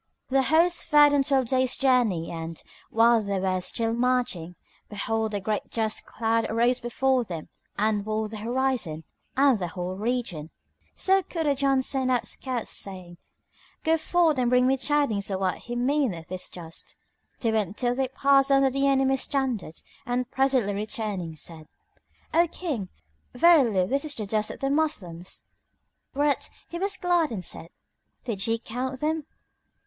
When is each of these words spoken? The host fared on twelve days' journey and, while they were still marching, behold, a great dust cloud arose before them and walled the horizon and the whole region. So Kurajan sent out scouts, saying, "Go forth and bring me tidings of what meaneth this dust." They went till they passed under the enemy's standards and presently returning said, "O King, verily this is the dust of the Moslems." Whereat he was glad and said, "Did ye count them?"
The 0.29 0.41
host 0.41 0.85
fared 0.85 1.13
on 1.13 1.21
twelve 1.21 1.47
days' 1.49 1.75
journey 1.75 2.31
and, 2.31 2.59
while 2.89 3.21
they 3.21 3.39
were 3.39 3.61
still 3.61 3.93
marching, 3.93 4.55
behold, 4.89 5.31
a 5.35 5.39
great 5.39 5.69
dust 5.69 6.07
cloud 6.07 6.45
arose 6.49 6.79
before 6.79 7.23
them 7.23 7.49
and 7.77 8.03
walled 8.03 8.31
the 8.31 8.37
horizon 8.37 9.03
and 9.37 9.59
the 9.59 9.67
whole 9.67 9.95
region. 9.97 10.49
So 10.95 11.21
Kurajan 11.21 11.83
sent 11.83 12.09
out 12.09 12.25
scouts, 12.25 12.71
saying, 12.71 13.19
"Go 13.83 13.95
forth 13.99 14.39
and 14.39 14.49
bring 14.49 14.65
me 14.65 14.75
tidings 14.75 15.29
of 15.29 15.39
what 15.39 15.69
meaneth 15.69 16.29
this 16.29 16.49
dust." 16.49 16.95
They 17.41 17.51
went 17.51 17.77
till 17.77 17.93
they 17.93 18.07
passed 18.07 18.51
under 18.51 18.71
the 18.71 18.87
enemy's 18.87 19.21
standards 19.21 19.83
and 20.07 20.31
presently 20.31 20.73
returning 20.73 21.35
said, 21.35 21.67
"O 22.33 22.47
King, 22.47 22.89
verily 23.35 23.85
this 23.85 24.03
is 24.03 24.15
the 24.15 24.25
dust 24.25 24.49
of 24.49 24.61
the 24.61 24.71
Moslems." 24.71 25.45
Whereat 26.15 26.49
he 26.69 26.79
was 26.79 26.97
glad 26.97 27.29
and 27.29 27.45
said, 27.45 27.69
"Did 28.23 28.47
ye 28.47 28.57
count 28.57 28.99
them?" 28.99 29.27